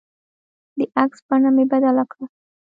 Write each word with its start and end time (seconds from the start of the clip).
د 0.77 0.79
عکس 1.03 1.19
بڼه 1.27 1.49
مې 1.55 1.63
بدله 1.71 2.03
کړه. 2.11 2.25